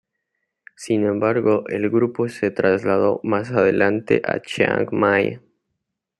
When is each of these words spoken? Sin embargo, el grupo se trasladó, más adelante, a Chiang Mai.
Sin 0.75 1.05
embargo, 1.05 1.63
el 1.67 1.87
grupo 1.91 2.27
se 2.27 2.49
trasladó, 2.49 3.19
más 3.21 3.51
adelante, 3.51 4.19
a 4.25 4.41
Chiang 4.41 4.87
Mai. 4.91 5.39